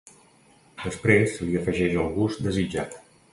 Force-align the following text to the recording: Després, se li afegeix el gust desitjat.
Després, 0.85 1.35
se 1.35 1.49
li 1.49 1.59
afegeix 1.61 1.99
el 2.05 2.09
gust 2.17 2.43
desitjat. 2.49 2.99